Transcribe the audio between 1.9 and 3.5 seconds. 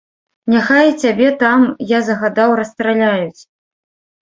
я загадаў, расстраляюць.